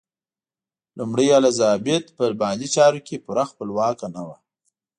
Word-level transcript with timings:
لومړۍ 0.97 1.27
الیزابت 1.39 2.03
په 2.17 2.23
مالي 2.39 2.67
چارو 2.75 2.99
کې 3.07 3.23
پوره 3.25 3.43
خپلواکه 3.51 4.07
نه 4.15 4.21
وه. 4.27 4.37